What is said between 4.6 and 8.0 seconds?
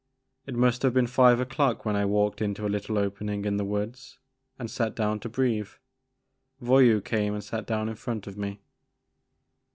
sat down to breathe. Voyou came and sat down in